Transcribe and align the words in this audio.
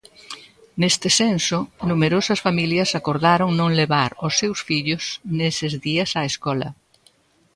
Neste 0.81 1.09
senso, 1.21 1.57
numerosas 1.89 2.39
familias 2.45 2.89
acordaron 2.99 3.49
non 3.59 3.71
levar 3.81 4.11
os 4.27 4.33
seus 4.39 4.59
fillos 4.67 5.03
neses 5.39 5.73
días 5.85 6.09
á 6.19 6.21
escola. 6.31 6.69